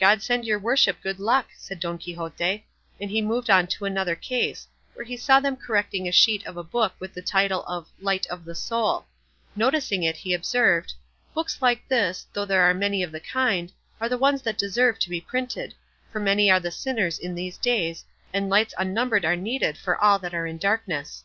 [0.00, 2.64] "God send your worship good luck," said Don Quixote;
[2.98, 6.56] and he moved on to another case, where he saw them correcting a sheet of
[6.56, 9.04] a book with the title of "Light of the Soul;"
[9.54, 10.94] noticing it he observed,
[11.34, 13.70] "Books like this, though there are many of the kind,
[14.00, 15.74] are the ones that deserve to be printed,
[16.10, 20.18] for many are the sinners in these days, and lights unnumbered are needed for all
[20.20, 21.22] that are in darkness."